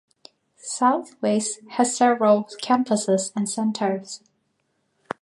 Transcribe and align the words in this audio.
Southwest 0.57 1.59
has 1.73 1.95
several 1.95 2.45
campuses 2.59 3.31
and 3.35 3.47
centers. 3.47 4.23